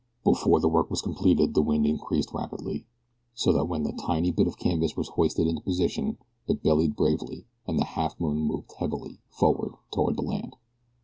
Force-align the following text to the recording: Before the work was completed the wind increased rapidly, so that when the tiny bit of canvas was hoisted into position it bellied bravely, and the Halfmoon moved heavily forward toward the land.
Before 0.23 0.59
the 0.59 0.67
work 0.67 0.89
was 0.89 1.03
completed 1.03 1.53
the 1.53 1.61
wind 1.61 1.85
increased 1.85 2.33
rapidly, 2.33 2.87
so 3.35 3.53
that 3.53 3.65
when 3.67 3.83
the 3.83 3.93
tiny 3.93 4.31
bit 4.31 4.47
of 4.47 4.57
canvas 4.57 4.97
was 4.97 5.09
hoisted 5.09 5.45
into 5.45 5.61
position 5.61 6.17
it 6.47 6.63
bellied 6.63 6.95
bravely, 6.95 7.45
and 7.67 7.77
the 7.77 7.85
Halfmoon 7.85 8.37
moved 8.37 8.73
heavily 8.79 9.19
forward 9.29 9.73
toward 9.93 10.17
the 10.17 10.23
land. 10.23 10.55